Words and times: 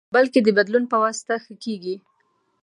بلکې 0.15 0.39
د 0.43 0.49
بدلون 0.57 0.83
پواسطه 0.93 1.35
ښه 1.43 1.53
کېږي. 1.63 1.95